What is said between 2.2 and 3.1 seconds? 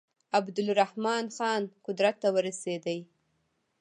ته ورسېدی.